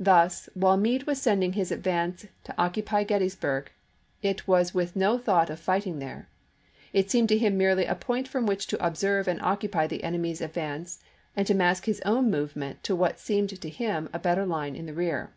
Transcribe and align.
Thus 0.00 0.48
while 0.54 0.78
Meade 0.78 1.02
was 1.06 1.20
sending 1.20 1.52
his 1.52 1.70
advance 1.70 2.24
to 2.44 2.54
occupy 2.56 3.04
Gettysburg, 3.04 3.70
it 4.22 4.48
was 4.48 4.72
with 4.72 4.96
no 4.96 5.18
thought 5.18 5.50
of 5.50 5.60
fighting 5.60 5.98
there; 5.98 6.30
it 6.94 7.10
seemed 7.10 7.28
to 7.28 7.36
him 7.36 7.58
merely 7.58 7.84
a 7.84 7.94
point 7.94 8.26
from 8.26 8.46
which 8.46 8.66
to 8.68 8.82
observe 8.82 9.28
and 9.28 9.42
occupy 9.42 9.86
the 9.86 10.04
enemy's 10.04 10.40
advance 10.40 11.00
and 11.36 11.46
to 11.46 11.54
mask 11.54 11.84
his 11.84 12.00
own 12.06 12.30
movement 12.30 12.82
to 12.84 12.96
what 12.96 13.18
seemed 13.18 13.50
to 13.50 13.68
him 13.68 14.08
a 14.14 14.18
better 14.18 14.46
line 14.46 14.74
in 14.74 14.86
the 14.86 14.94
rear. 14.94 15.34